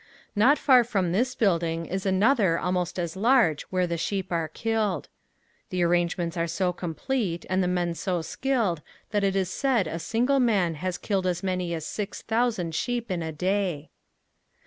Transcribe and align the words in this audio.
Not 0.35 0.57
far 0.57 0.83
from 0.83 1.11
this 1.11 1.35
building 1.35 1.85
is 1.85 2.07
another 2.07 2.57
almost 2.57 2.97
as 2.97 3.15
large 3.15 3.61
where 3.69 3.85
the 3.85 3.99
sheep 3.99 4.31
are 4.31 4.47
killed. 4.47 5.09
The 5.69 5.83
arrangements 5.83 6.35
are 6.37 6.47
so 6.47 6.73
complete 6.73 7.45
and 7.51 7.61
the 7.61 7.67
men 7.67 7.93
so 7.93 8.23
skilled 8.23 8.81
that 9.11 9.23
it 9.23 9.35
is 9.35 9.51
said 9.53 9.85
a 9.85 9.99
single 9.99 10.39
man 10.39 10.73
has 10.73 10.97
killed 10.97 11.27
as 11.27 11.43
many 11.43 11.75
as 11.75 11.85
six 11.85 12.23
thousand 12.23 12.73
sheep 12.73 13.11
in 13.11 13.21
a 13.21 13.31
day. 13.31 13.91